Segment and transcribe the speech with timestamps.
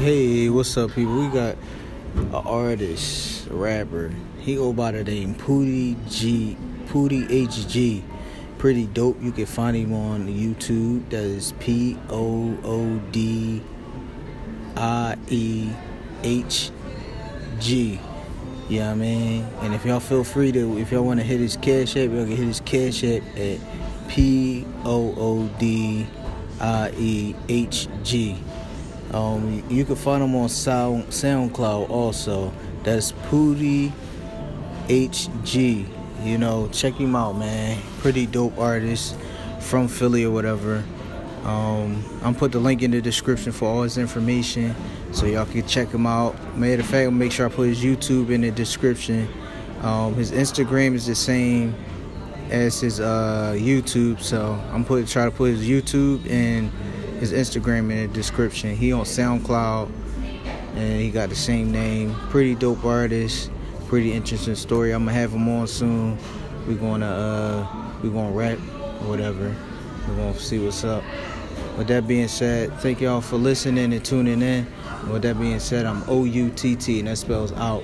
[0.00, 1.20] Hey, what's up, people?
[1.20, 1.58] We got
[2.14, 4.10] an artist, a rapper.
[4.38, 6.56] He go by the name Poodie G,
[6.86, 8.02] Poodie HG.
[8.56, 9.20] Pretty dope.
[9.20, 11.06] You can find him on YouTube.
[11.10, 13.62] That is P O O D
[14.74, 15.70] I E
[16.22, 16.70] H
[17.58, 18.00] G.
[18.70, 21.58] Yeah, I mean, and if y'all feel free to, if y'all want to hit his
[21.58, 23.60] cash app, y'all can hit his cash app at
[24.08, 26.06] P O O D
[26.58, 28.38] I E H G.
[29.12, 32.52] Um, you can find him on Sound SoundCloud also.
[32.84, 33.92] That's Poodie
[34.86, 35.86] HG.
[36.22, 37.80] You know, check him out, man.
[37.98, 39.16] Pretty dope artist
[39.60, 40.84] from Philly or whatever.
[41.44, 44.74] Um, I'm put the link in the description for all his information,
[45.12, 46.36] so y'all can check him out.
[46.56, 49.26] Matter of fact, I'll make sure I put his YouTube in the description.
[49.80, 51.74] Um, his Instagram is the same
[52.50, 56.70] as his uh, YouTube, so I'm put try to put his YouTube and
[57.20, 58.74] his Instagram in the description.
[58.74, 59.90] He on SoundCloud,
[60.74, 62.14] and he got the same name.
[62.30, 63.50] Pretty dope artist.
[63.86, 64.92] Pretty interesting story.
[64.92, 66.18] I'm gonna have him on soon.
[66.66, 68.58] We gonna uh, we gonna rap,
[69.06, 69.54] whatever.
[70.08, 71.04] We're gonna see what's up.
[71.76, 74.66] With that being said, thank y'all for listening and tuning in.
[75.10, 77.82] With that being said, I'm O U T T, and that spells out.